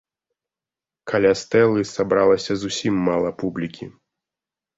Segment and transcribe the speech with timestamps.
[1.11, 3.85] Каля стэлы сабралася зусім мала публікі.